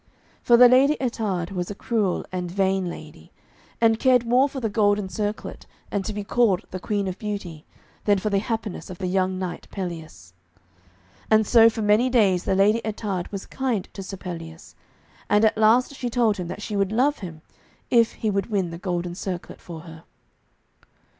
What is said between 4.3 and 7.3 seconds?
for the golden circlet and to be called the 'Queen of